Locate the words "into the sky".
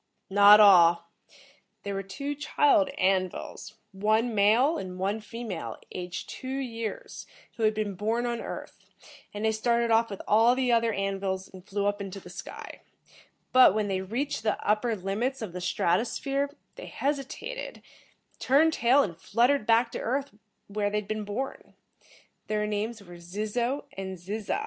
12.01-12.81